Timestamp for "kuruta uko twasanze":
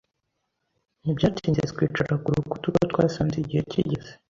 2.21-3.35